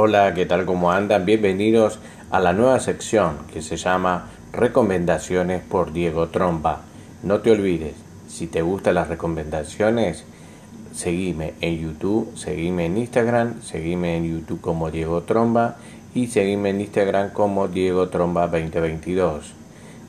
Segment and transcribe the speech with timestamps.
[0.00, 0.64] Hola, ¿qué tal?
[0.64, 1.24] ¿Cómo andan?
[1.24, 1.98] Bienvenidos
[2.30, 6.82] a la nueva sección que se llama Recomendaciones por Diego Tromba.
[7.24, 7.94] No te olvides,
[8.28, 10.24] si te gustan las recomendaciones,
[10.92, 15.78] seguime en YouTube, seguime en Instagram, seguime en YouTube como Diego Tromba
[16.14, 19.52] y seguime en Instagram como Diego Tromba 2022.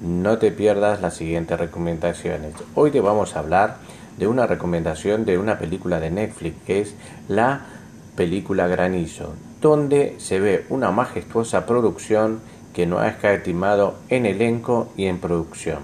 [0.00, 2.54] No te pierdas las siguientes recomendaciones.
[2.74, 3.76] Hoy te vamos a hablar
[4.16, 6.94] de una recomendación de una película de Netflix que es
[7.28, 7.66] la
[8.16, 9.34] película Granizo,
[9.64, 12.40] donde se ve una majestuosa producción
[12.74, 15.78] que no ha escatimado en elenco y en producción.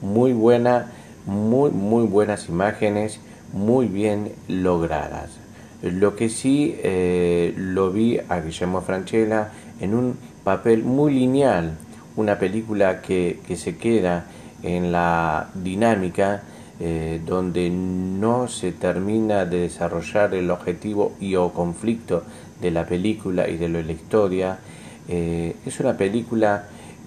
[0.00, 0.90] Muy buena,
[1.24, 3.20] muy, muy buenas imágenes,
[3.52, 5.38] muy bien logradas.
[5.82, 11.76] Lo que sí eh, lo vi a Guillermo Franchella en un papel muy lineal,
[12.16, 14.26] una película que, que se queda
[14.64, 16.42] en la dinámica
[16.84, 22.24] eh, donde no se termina de desarrollar el objetivo y o conflicto
[22.60, 24.58] de la película y de la historia.
[25.06, 26.64] Eh, es una película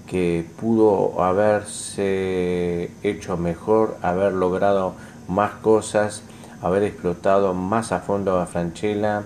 [0.07, 4.93] que pudo haberse hecho mejor, haber logrado
[5.27, 6.23] más cosas,
[6.61, 9.23] haber explotado más a fondo a Franchella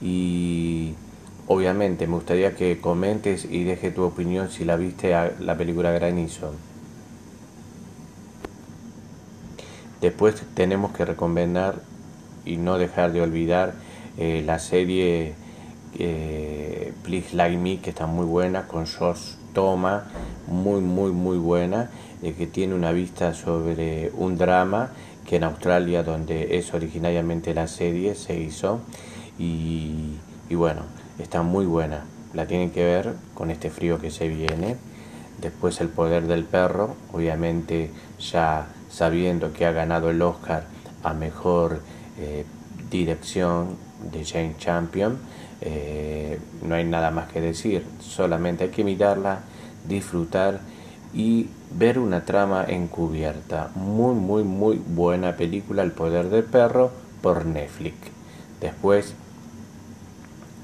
[0.00, 0.94] y
[1.46, 5.92] obviamente me gustaría que comentes y deje tu opinión si la viste a la película
[5.92, 6.54] Granizo.
[10.00, 11.82] Después tenemos que recomendar
[12.44, 13.74] y no dejar de olvidar
[14.18, 15.34] eh, la serie
[15.98, 20.04] eh, Please Like Me, que está muy buena, con Josh Toma,
[20.46, 21.90] muy, muy, muy buena,
[22.22, 24.90] eh, que tiene una vista sobre un drama
[25.26, 28.80] que en Australia, donde es originariamente la serie, se hizo.
[29.38, 30.16] Y,
[30.48, 30.82] y bueno,
[31.18, 32.04] está muy buena.
[32.32, 34.76] La tienen que ver con este frío que se viene.
[35.40, 40.64] Después El Poder del Perro, obviamente ya sabiendo que ha ganado el Oscar
[41.02, 41.80] a Mejor
[42.18, 42.44] eh,
[42.90, 43.76] Dirección
[44.12, 45.18] de Jane Champion,
[45.60, 49.40] eh, no hay nada más que decir, solamente hay que mirarla,
[49.86, 50.60] disfrutar
[51.14, 53.70] y ver una trama encubierta.
[53.74, 56.90] Muy, muy, muy buena película, El Poder del Perro,
[57.22, 57.96] por Netflix.
[58.60, 59.14] Después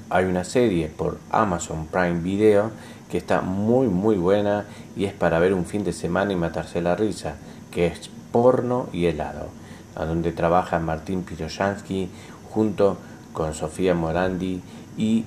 [0.09, 2.71] hay una serie por Amazon Prime Video
[3.09, 6.81] que está muy muy buena y es para ver un fin de semana y matarse
[6.81, 7.35] la risa,
[7.71, 9.47] que es Porno y helado,
[9.95, 12.09] a donde trabaja Martín Piroyansky
[12.51, 12.97] junto
[13.33, 14.61] con Sofía Morandi
[14.97, 15.25] y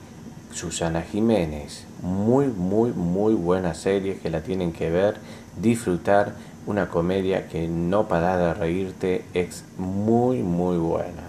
[0.52, 1.86] Susana Jiménez.
[2.02, 5.16] Muy muy muy buena serie que la tienen que ver,
[5.60, 6.34] disfrutar,
[6.66, 11.22] una comedia que no para de reírte, es muy muy buena.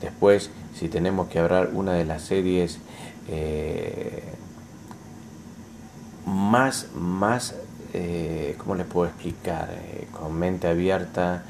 [0.00, 2.78] Después, si tenemos que hablar una de las series
[3.28, 4.22] eh,
[6.26, 7.54] más, más,
[7.94, 9.70] eh, ¿cómo les puedo explicar?
[9.72, 11.44] Eh, con mente abierta,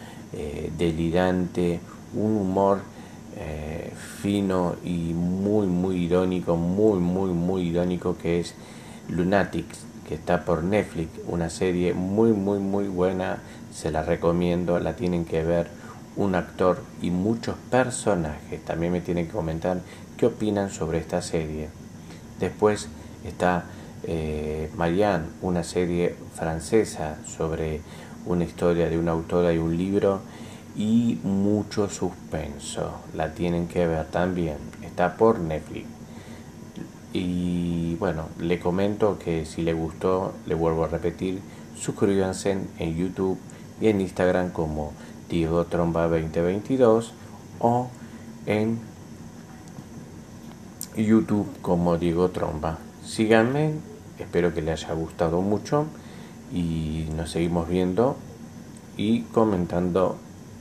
[0.76, 1.80] delirante,
[2.14, 2.80] un humor
[4.20, 8.54] fino y muy, muy irónico, muy, muy, muy irónico que es
[9.08, 13.38] Lunatics, que está por Netflix, una serie muy, muy, muy buena,
[13.72, 15.68] se la recomiendo, la tienen que ver
[16.16, 18.64] un actor y muchos personajes.
[18.64, 19.80] También me tienen que comentar
[20.16, 21.68] qué opinan sobre esta serie.
[22.40, 22.88] Después
[23.24, 23.64] está
[24.04, 27.80] eh, Marianne, una serie francesa sobre
[28.24, 30.20] una historia de una autora y un libro
[30.76, 33.00] y mucho suspenso.
[33.14, 34.56] La tienen que ver también.
[34.82, 35.86] Está por Netflix.
[37.12, 41.40] Y bueno, le comento que si le gustó, le vuelvo a repetir,
[41.74, 43.38] suscríbanse en YouTube
[43.80, 44.92] y en Instagram como
[45.28, 47.12] Diego Tromba 2022
[47.58, 47.88] o
[48.46, 48.78] en
[50.96, 52.78] YouTube como Diego Tromba.
[53.04, 53.74] Síganme,
[54.18, 55.86] espero que les haya gustado mucho
[56.52, 58.16] y nos seguimos viendo
[58.96, 60.16] y comentando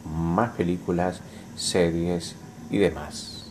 [0.05, 1.21] más películas,
[1.55, 2.35] series
[2.69, 3.44] y demás.